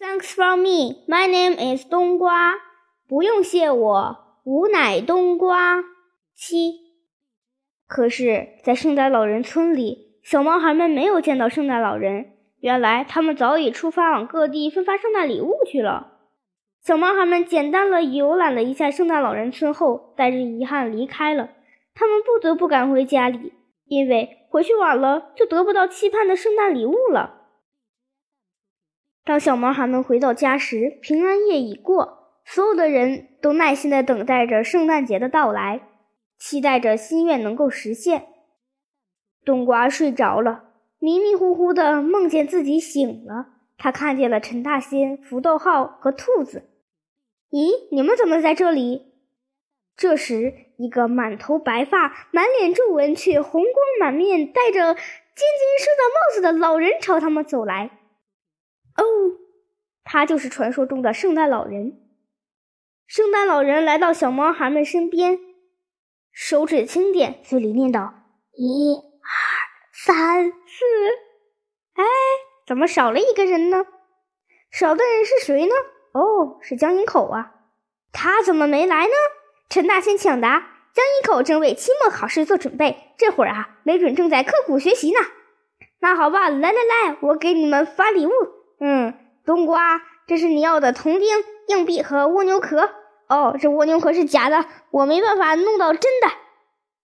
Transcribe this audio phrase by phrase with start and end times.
[0.00, 1.04] Thanks for me.
[1.06, 2.54] My name is 冬瓜。
[3.06, 5.84] 不用谢我，吾乃冬瓜。
[6.34, 6.72] 七。
[7.86, 12.32] 可是，在圣诞老人村里，小毛孩们没有见到圣诞老人。
[12.60, 16.12] 原来，他们早已出发往各地分发圣诞礼物去了。
[16.82, 21.50] 小毛孩们简单的游览了一下圣诞老人村后，带着遗憾离开了。
[21.94, 23.52] 他们不得不赶回家里，
[23.84, 27.39] 因为回去晚了就得不到期盼的圣诞礼物了。
[29.24, 35.82] 当小毛孩们回到家时，平安夜已过，所有的人都耐心的等待着圣诞节的到来，
[36.38, 38.26] 期待着心愿能够实现。
[39.44, 40.64] 冬瓜睡着了，
[40.98, 46.70] 迷迷糊糊的梦见自己醒了，他看见了陈大仙、福豆号和兔子。
[47.50, 49.12] 咦，你们怎么在这里？
[49.96, 55.04] 这时，一个满头白发、满脸皱纹却红光满面、戴着尖尖
[55.78, 57.99] 圣诞帽子的老人朝他们走来。
[59.00, 59.04] 哦，
[60.04, 62.00] 他就是传说中的圣诞老人。
[63.06, 65.38] 圣诞老人来到小毛孩们身边，
[66.32, 68.14] 手指轻点，嘴里念道
[68.54, 69.02] ：“一、二、
[69.92, 70.84] 三、四。”
[71.94, 72.04] 哎，
[72.66, 73.84] 怎么少了一个人呢？
[74.70, 75.74] 少的人是谁呢？
[76.12, 77.54] 哦，是江营口啊，
[78.12, 79.12] 他怎么没来呢？
[79.68, 80.58] 陈大仙抢答
[80.94, 85.18] ：“江营口正为期末考试做准备，这会儿啊，没准正在刻苦学习呢。”
[86.00, 88.30] 那好吧，来来来，我给你们发礼物。
[88.80, 89.14] 嗯，
[89.44, 91.28] 冬瓜，这是你要的铜钉、
[91.68, 92.90] 硬币和蜗牛壳。
[93.28, 96.28] 哦，这蜗牛壳是假的，我没办法弄到真的。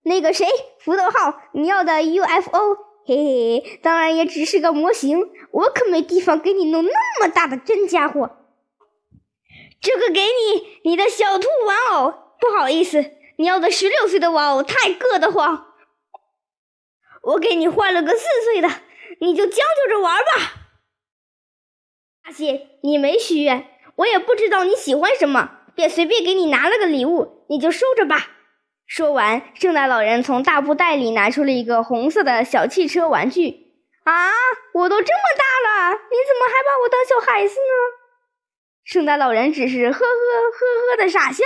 [0.03, 0.47] 那个谁，
[0.81, 8.39] 福特号，你要的 UFO，嘿嘿，当然也只是个模型，我可没地方给你弄那么大的真家伙。
[9.81, 12.15] 这个给你，你的小兔玩偶。
[12.39, 13.05] 不好意思，
[13.37, 15.67] 你要的十六岁的玩偶太硌得慌，
[17.23, 18.69] 我给你换了个四岁的，
[19.21, 20.66] 你就将就着玩吧。
[22.27, 28.31] 大仙，你没许愿，我也不知道你喜欢什么，便随便给你拿了个礼物，你就收着吧。
[28.85, 33.69] 说完，圣诞老人从大布袋里拿出了一个红色的小汽车玩具。
[34.03, 34.33] 啊，
[34.75, 37.95] 我都这么大了，你怎么还把我当小孩子呢？
[38.83, 41.45] 圣诞老人只是呵呵呵呵的傻笑。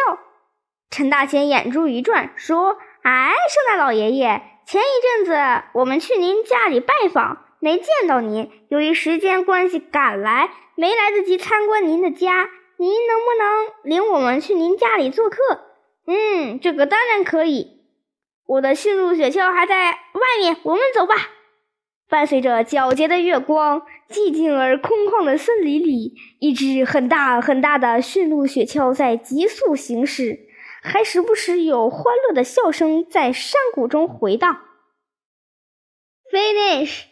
[0.89, 12.51] 陈大仙眼珠一转，说：“哎，圣诞老爷爷，前一阵子我们去您家里拜访，没见到您，由于时间关系赶来，没来得及参观您的家。
[12.79, 15.37] 您能不能领我们去您家里做客？
[16.07, 17.83] 嗯，这个当然可以。
[18.47, 21.15] 我的驯鹿雪橇还在外面，我们走吧。”
[22.09, 30.49] 伴随着皎洁的月光，寂静而空旷的森林里，一只很大很大的驯鹿雪橇在急速行驶，
[30.83, 34.63] 还时不时有欢乐的笑声在山谷中回荡。
[36.33, 37.10] Finish。